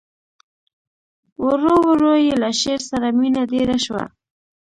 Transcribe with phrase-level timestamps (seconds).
[1.45, 4.03] ورو ورو یې له شعر سره مینه ډېره شوه